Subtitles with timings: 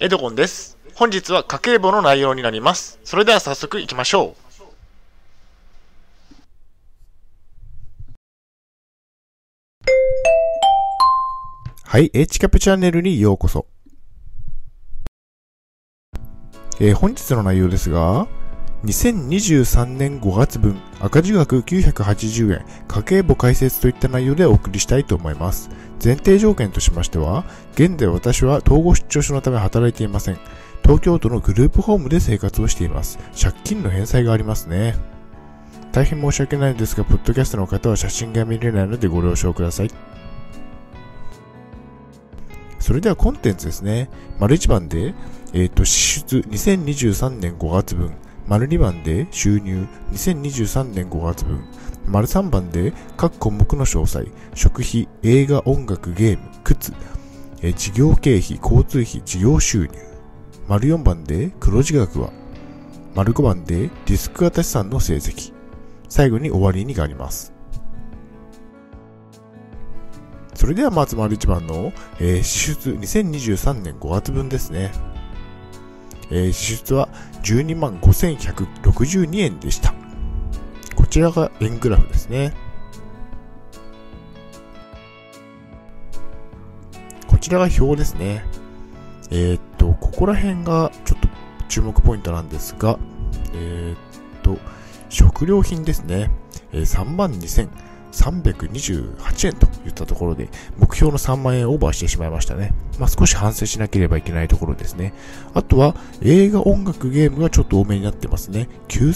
[0.00, 0.78] エドゴンです。
[0.94, 3.00] 本日は家計簿の内容になります。
[3.02, 4.48] それでは早速行きましょう。
[11.82, 13.66] はい、H キャプチャンネルにようこそ。
[16.78, 18.28] えー本日の内容ですが、
[18.84, 25.70] 2023年5月分赤字額980円家計簿解説といった内容でお送りしたいと思います。
[26.02, 27.44] 前提条件としましては、
[27.74, 30.38] 現在私は統合失調症のため働いていません。
[30.82, 33.18] 東京都のグループホームで生活をしています。
[33.40, 34.94] 借金の返済がありますね。
[35.92, 39.90] 大変申し訳ないのですが、ポッドキャストの方は写真が見れないのでご了承ください。
[42.78, 44.08] それではコンテンツですね。
[44.38, 45.14] 丸1番で、
[45.52, 48.12] えっ、と、支出2023年5月分。
[48.46, 51.62] 丸2番で収入2023年5月分。
[52.08, 54.26] 丸3番で各項目の詳細。
[54.54, 56.92] 食費、映画、音楽、ゲーム、靴、
[57.62, 59.90] え事業経費、交通費、事業収入。
[60.68, 62.30] 丸4番で黒字額は。
[63.14, 65.52] 丸5番でディスク型資産の成績。
[66.08, 67.52] 最後に終わりにがあります。
[70.54, 74.92] それではまず丸1番の、えー支出2023年5月分ですね。
[76.30, 77.08] えー支出は
[77.42, 79.97] 12万5162円でした。
[81.08, 82.52] こちらが円グラフですね。
[87.26, 88.44] こちらが表ですね。
[89.30, 91.28] えーっと、ここら辺がちょっと
[91.66, 92.98] 注目ポイントなんですが、
[93.54, 93.96] えーっ
[94.42, 94.58] と、
[95.08, 96.30] 食料品ですね。
[96.72, 102.74] えー3万2328円といったところで、目標の3万円オーバーしてしまいましたね。
[102.98, 105.14] まあ、少し反省しなければいけないところですね。
[105.54, 108.68] あとは、映画、音楽、ゲームがちょっと多めになってますね。
[108.88, 109.14] 9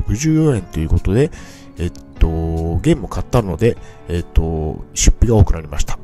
[0.00, 1.30] 9864円ということで、
[1.78, 3.76] えっと、ゲームを買ったので、
[4.08, 5.98] えっと、出費が多くなりました。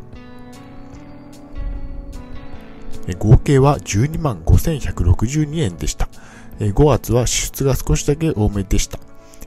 [3.18, 6.08] 合計は12万5162円でした。
[6.58, 8.98] 5月は支出が少しだけ多めでした。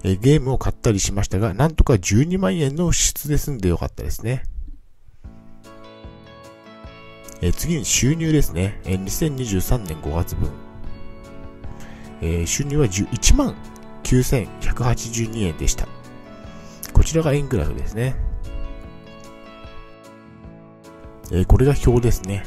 [0.03, 4.46] ゲームを買ったりしましたが、なんとか12万円の支出で済んでよかったですね。
[7.56, 8.79] 次に収入ですね。
[8.85, 10.50] 2023年5月分。
[12.47, 13.56] 収入は1万
[14.03, 15.88] 9182円でした。
[16.94, 18.16] こちらが円グラフですね。
[21.31, 22.44] えーこれが表ですね。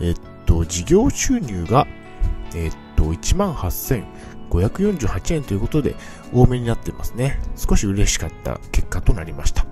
[0.00, 0.14] えっ
[0.46, 1.86] と、事業収入が、
[2.54, 5.94] えっと、1万8548円ということで、
[6.32, 7.40] 多めになってますね。
[7.56, 9.66] 少し嬉しかった結果となりました。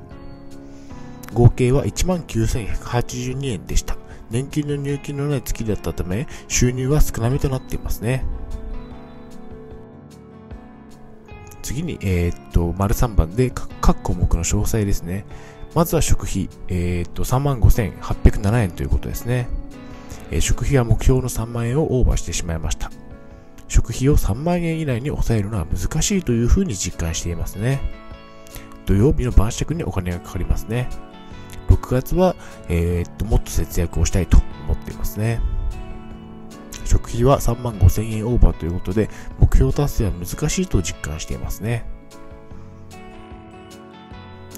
[1.32, 3.96] 合計は19,182円でした。
[4.30, 8.24] 年金の入金のない月だったため、収入は少なめとなっていますね。
[11.68, 13.52] 次に、えーっと、丸3番で
[13.82, 15.26] 各項目の詳細ですね。
[15.74, 19.48] まずは食費、えーっと、35,807円ということですね。
[20.30, 22.90] えー食費は目標の3万円をオーバーしてしまいました。
[23.68, 27.80] 食費を3万円以内に抑えるのは難しいというふうに実感していますね。
[28.86, 30.88] 土曜日の晩酌にお金がかかりますね。
[31.68, 32.34] 6月は、
[32.70, 35.42] えーっと、もっと節約をしたいと思っていますね。
[36.88, 41.84] 食費は3万5千円オーバーということで、目標達成は難しいと実感していますね。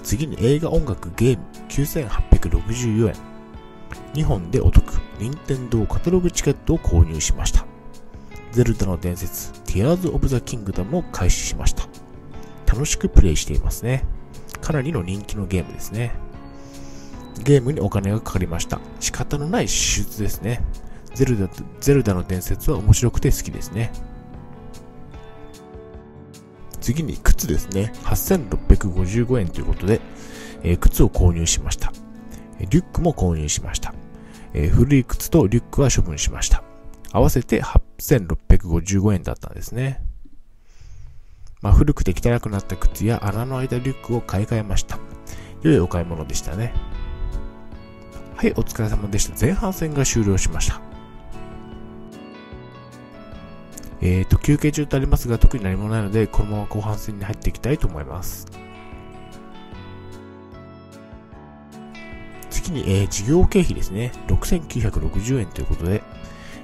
[0.01, 3.15] 次に映画、音楽、ゲーム9864円。
[4.13, 4.93] 2本でお得。
[5.19, 7.65] 任天堂カタログチケットを購入しました。
[8.51, 11.83] ゼルダの伝説、Tears of the Kingdom を開始しました。
[12.65, 14.05] 楽しくプレイしていますね。
[14.61, 16.13] かなりの人気のゲームですね。
[17.43, 18.79] ゲームにお金がかかりました。
[19.01, 20.63] 仕方のない支出ですね。
[21.13, 21.49] ゼルダ
[21.79, 23.91] ゼルダの伝説は面白くて好きですね。
[26.79, 27.93] 次に靴ですね。
[28.03, 30.01] 8655円ということで、
[30.63, 31.91] えー靴を購入しました。
[32.59, 33.93] リュックも購入しました。
[34.53, 36.63] えー古い靴とリュックは処分しました。
[37.11, 40.01] 合わせて8655円だったんですね。
[41.61, 44.97] まあ、古くて汚くなった靴や穴の開いたリュックを買い替えました。
[45.61, 46.73] 良いお買い物でしたね。
[48.35, 49.39] はい、お疲れ様でした。
[49.39, 50.90] 前半戦が終了しました。
[54.01, 58.47] えーと、休憩中とありますが、特に何もないので、このまま後半戦に入っていきたいと思います。
[62.49, 64.11] 次に、えー事業経費ですね。
[64.27, 66.01] 6960円ということで、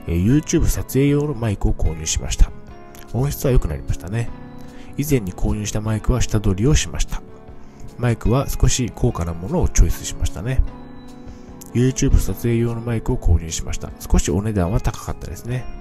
[0.08, 2.52] えー YouTube 撮影用のマイクを購入しました。
[3.14, 4.30] 音質は良くなりましたね。
[4.98, 7.22] 以前に購入したマイクは下取りをしました。
[8.00, 10.62] マイクは少し高価なものをチョイスしましたね。
[11.74, 13.92] YouTube 撮影用のマイクを購入しました。
[14.00, 15.77] 少しお値段は高かったですね。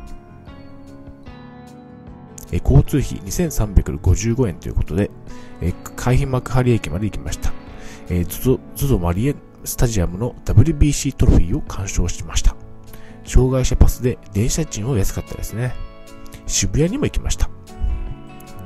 [2.53, 5.11] え交通費2355円ということで、
[5.61, 7.53] え海浜幕張駅まで行きました。
[8.09, 9.35] えー、ZOZO マリエ
[9.65, 12.55] スタジアムの WBC トロフィーを鑑賞しました。
[13.25, 15.75] 障害者パスで電車賃を安かったですね。
[16.47, 17.51] 渋谷にも行きました。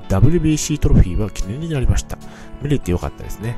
[0.09, 2.19] WBC トロフィーは記念になりました。
[2.61, 3.57] 見れてよかったですね。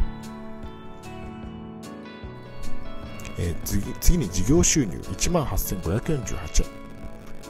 [3.39, 6.82] えー、次次に事業収入18,548円。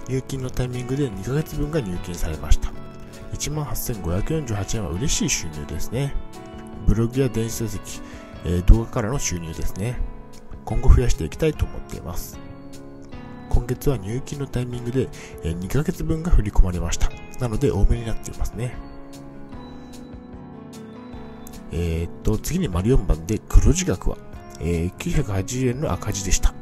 [0.08, 2.72] 入金のタイミングで2ヶ月分が入金されました。
[3.34, 6.14] 18,548円は嬉しい収入ですね。
[6.86, 8.00] ブログや電子書籍、
[8.44, 9.98] えー、動画からの収入ですね。
[10.64, 12.38] 今後増やしていきたいと思っています。
[13.48, 15.08] 今月は入金のタイミングで、
[15.42, 17.10] 2ヶ月分が振り込まれました。
[17.38, 18.74] なので多めになっていますね。
[21.72, 24.16] えー、っと、次に丸4番で黒字額は、
[24.60, 26.54] えー、980円の赤字でした。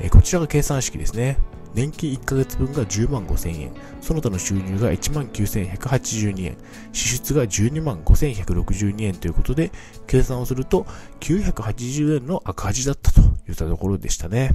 [0.00, 1.38] えー、こちらが計算式ですね。
[1.74, 6.56] 年金1ヶ月分が10万5000円、その他の収入が1万9182円、
[6.92, 9.72] 支出が12万5162円ということで、
[10.06, 10.86] 計算をすると
[11.20, 14.50] 980円の赤字だったといったところでしたね。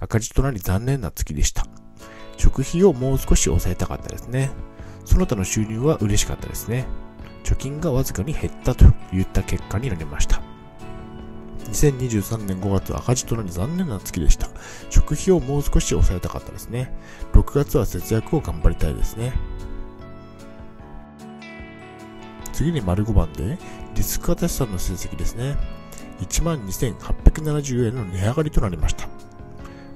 [0.00, 1.66] 赤字となり残念な月でした。
[2.38, 4.50] 食費をもう少し抑えたかったですね。
[5.04, 6.86] その他の収入は嬉しかったですね。
[7.44, 10.49] 貯金がわずかに減ったといった結果になりました。
[11.70, 14.48] 2023年5月赤字となり残念な月でした。
[14.90, 16.92] 食費をもう少し抑えたかったですね。
[17.32, 19.32] 6月は節約を頑張りたいですね。
[22.52, 23.58] 次に丸5番で、
[23.94, 25.56] リスク型資産の成績ですね。
[26.20, 29.08] 12,870円の値上がりとなりました。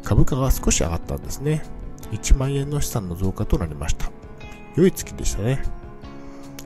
[0.02, 1.62] 株価が少し上がったんですね。
[2.12, 4.10] 1万円の資産の増加となりました。
[4.76, 5.62] 良い月でしたね。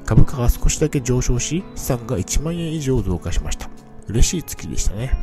[0.04, 3.68] 株価が少しだけ上昇し、資産が1万円以上増加しました。
[4.08, 5.16] 嬉しい月でしたね。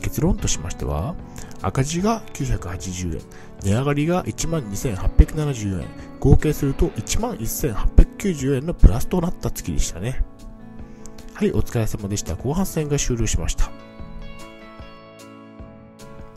[0.00, 1.14] 結論としましては、
[1.62, 3.22] 赤字が980円、
[3.62, 5.86] 値上がりが12,870円、
[6.18, 10.24] 合計すると11,890円のプラスとなった月でしたね。
[11.34, 12.34] はい、お疲れ様でした。
[12.34, 13.70] 後半戦が終了しました。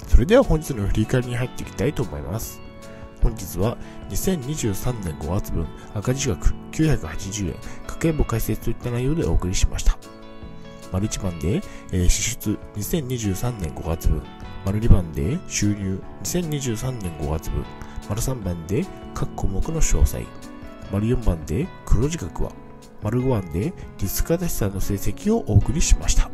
[0.07, 2.61] それでは本日の振り返りに入っていきたいと思います。
[3.21, 3.77] 本日は
[4.09, 7.55] 2023年5月分赤字額980円
[7.87, 9.97] 家計簿解説といった内容でお送りしました。
[10.93, 11.61] 丸1番で、
[11.91, 14.21] えー、支出2023年5月分。
[14.63, 17.65] 丸2番で収入2023年5月分。
[18.07, 18.85] 丸3番で
[19.15, 20.23] 各項目の詳細。
[20.91, 22.51] 丸4番で黒字額は。
[23.01, 26.32] 丸5番でリスク型資産の成績をお送りしました。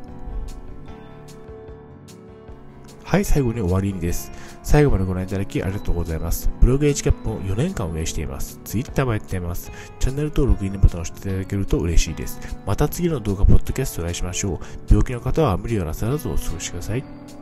[3.09, 4.31] はい、最後に終わりにです。
[4.61, 6.47] 最後までご覧いただきありがとうございます。
[6.61, 8.59] ブログ h キャップを4年間運営しています。
[8.63, 9.71] Twitter もやっています。
[10.00, 12.39] チャンネル登録、いいねボタンを押していただけると嬉しいです。
[12.67, 14.59] また次の動画、ポッドキャストでお会いしましょう。
[14.88, 17.38] 病気の方は無理をなさらずお過ごしください。